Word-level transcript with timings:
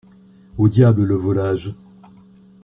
Au 0.57 0.67
diable 0.67 1.03
le 1.03 1.13
volage! 1.13 1.75